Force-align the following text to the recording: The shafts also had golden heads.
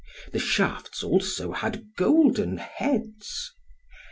The 0.31 0.39
shafts 0.39 1.03
also 1.03 1.51
had 1.51 1.85
golden 1.95 2.57
heads. 2.57 3.51